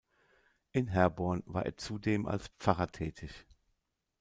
[0.71, 3.45] In Herborn war er zudem als Pfarrer tätig.